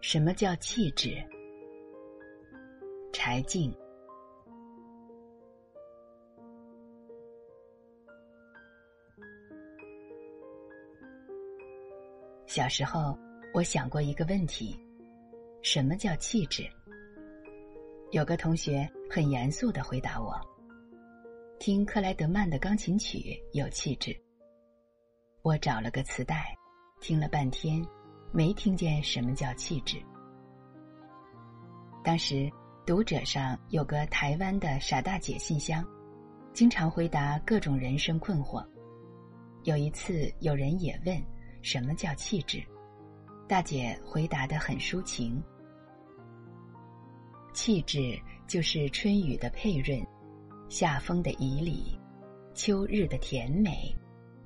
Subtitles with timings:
[0.00, 1.16] 什么叫气质？
[3.12, 3.72] 柴静。
[12.46, 13.16] 小时候，
[13.54, 14.76] 我想过一个问题：
[15.62, 16.68] 什么叫气质？
[18.10, 20.38] 有个同学很严肃的回答我
[21.62, 24.12] ：“听克莱德曼的钢琴曲有气质。”
[25.42, 26.52] 我找了个磁带，
[27.00, 27.80] 听了半天，
[28.32, 30.02] 没听见什么叫气质。
[32.02, 32.50] 当时
[32.84, 35.86] 读者上有个台湾的傻大姐信箱，
[36.52, 38.66] 经常回答各种人生困惑。
[39.62, 41.16] 有一次，有人也问。
[41.62, 42.60] 什么叫气质？
[43.46, 45.40] 大姐回答的很抒情。
[47.54, 50.04] 气质就是春雨的佩润，
[50.72, 51.98] 夏风的旖旎，
[52.54, 53.94] 秋日的甜美，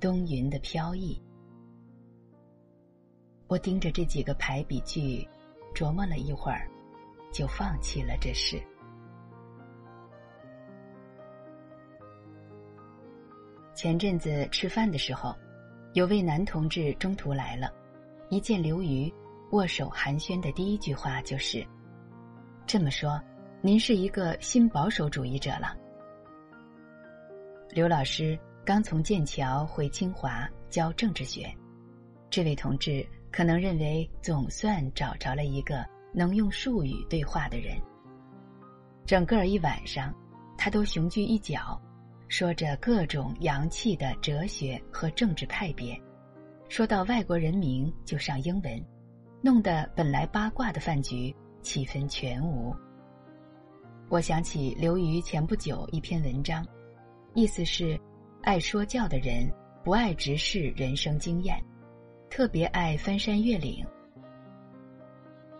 [0.00, 1.16] 冬云的飘逸。
[3.46, 5.24] 我盯着这几个排比句，
[5.72, 6.68] 琢磨了一会儿，
[7.32, 8.60] 就放弃了这事。
[13.72, 15.32] 前阵子吃饭的时候。
[15.92, 17.72] 有位男同志中途来了，
[18.30, 19.10] 一见刘瑜，
[19.52, 21.64] 握手寒暄的第一句话就是
[22.66, 23.18] ：“这么说，
[23.62, 25.74] 您是一个新保守主义者了。”
[27.76, 31.54] 刘老师刚从剑桥回清华教政治学，
[32.30, 37.78] 这位同志可能认为总算找着了一个能用术语对话的人。
[39.04, 40.10] 整个一晚上，
[40.56, 41.78] 他都雄踞一角。
[42.28, 46.00] 说着各种洋气的哲学和政治派别，
[46.70, 48.82] 说到外国人名就上英文，
[49.42, 52.74] 弄得本来八卦的饭局气氛全无。
[54.08, 56.66] 我想起刘瑜前不久一篇文章，
[57.36, 58.00] 意思是，
[58.42, 59.46] 爱说教的人
[59.84, 61.62] 不爱直视人生经验，
[62.30, 63.84] 特别爱翻山越岭。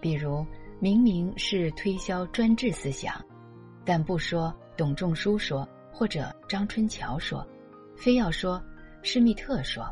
[0.00, 0.44] 比如
[0.80, 3.24] 明明是推销专制思想，
[3.84, 5.66] 但不说董仲舒说。
[5.92, 7.46] 或者张春桥说，
[7.94, 8.60] 非要说
[9.02, 9.86] 施密特说。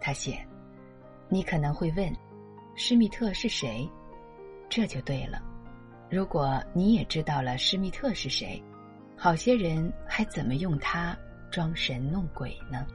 [0.00, 0.46] 他写，
[1.28, 2.10] 你可能会问，
[2.74, 3.86] 施密特是谁？
[4.68, 5.42] 这就对了。
[6.08, 8.62] 如果你也知道了施密特是谁，
[9.22, 11.14] 好些人还怎么用它
[11.50, 12.86] 装神弄鬼呢？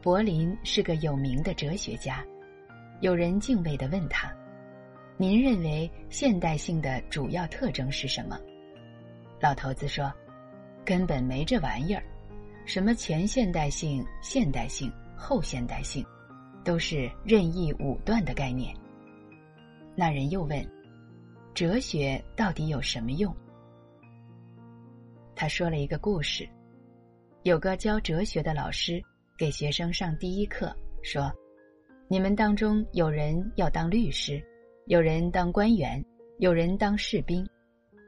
[0.00, 2.24] 柏林是个有名的哲学家，
[3.00, 4.32] 有人敬畏的问他。
[5.18, 8.40] 您认为现代性的主要特征是什么？
[9.38, 10.10] 老头子说
[10.82, 12.02] ：“根本没这玩意儿，
[12.64, 16.02] 什么前现代性、现代性、后现代性，
[16.64, 18.74] 都是任意武断的概念。”
[19.94, 20.66] 那人又问
[21.54, 23.34] ：“哲学到底有什么用？”
[25.36, 26.48] 他说了一个故事：
[27.42, 29.02] 有个教哲学的老师
[29.38, 31.32] 给学生上第一课，说
[32.08, 34.42] ：“你们当中有人要当律师。”
[34.86, 36.04] 有人当官员，
[36.38, 37.46] 有人当士兵。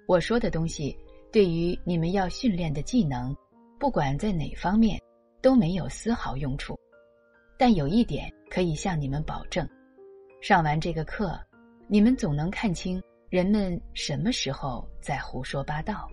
[0.08, 0.98] 我说的东西，
[1.30, 3.36] 对于你们要训练的技能，
[3.78, 5.00] 不管在哪方面，
[5.40, 6.76] 都没有丝毫用处。
[7.56, 9.68] 但有一点可以向你们保证：
[10.40, 11.38] 上完这个课，
[11.86, 13.00] 你们总能看清
[13.32, 16.06] 人们什么时候在胡说八道。